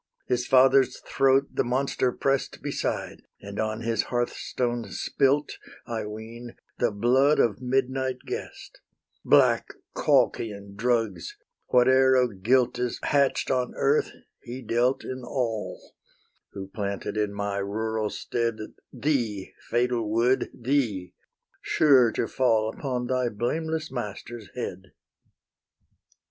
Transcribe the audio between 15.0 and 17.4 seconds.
in all Who planted in